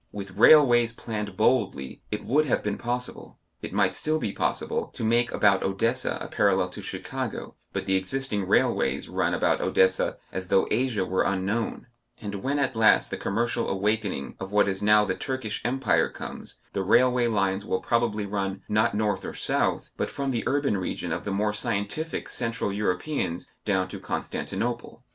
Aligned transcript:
With 0.11 0.31
railways 0.35 0.93
planned 0.93 1.37
boldly, 1.37 2.01
it 2.09 2.25
would 2.25 2.47
have 2.47 2.63
been 2.63 2.79
possible, 2.79 3.37
it 3.61 3.71
might 3.71 3.93
still 3.93 4.17
be 4.17 4.31
possible, 4.31 4.87
to 4.95 5.03
make 5.03 5.31
about 5.31 5.61
Odessa 5.61 6.17
a 6.19 6.27
parallel 6.27 6.69
to 6.69 6.81
Chicago, 6.81 7.53
but 7.71 7.85
the 7.85 7.95
existing 7.95 8.47
railways 8.47 9.07
run 9.07 9.35
about 9.35 9.61
Odessa 9.61 10.17
as 10.31 10.47
though 10.47 10.67
Asia 10.71 11.05
were 11.05 11.21
unknown; 11.21 11.85
and 12.19 12.33
when 12.41 12.57
at 12.57 12.75
last 12.75 13.11
the 13.11 13.15
commercial 13.15 13.69
awakening 13.69 14.35
of 14.39 14.51
what 14.51 14.67
is 14.67 14.81
now 14.81 15.05
the 15.05 15.13
Turkish 15.13 15.61
Empire 15.63 16.09
comes, 16.09 16.55
the 16.73 16.81
railway 16.81 17.27
lines 17.27 17.63
will 17.63 17.79
probably 17.79 18.25
run, 18.25 18.63
not 18.67 18.95
north 18.95 19.23
or 19.23 19.35
south, 19.35 19.91
but 19.97 20.09
from 20.09 20.31
the 20.31 20.43
urban 20.47 20.77
region 20.79 21.11
of 21.13 21.25
the 21.25 21.29
more 21.31 21.53
scientific 21.53 22.27
central 22.27 22.73
Europeans 22.73 23.51
down 23.65 23.87
to 23.89 23.99
Constantinople. 23.99 25.03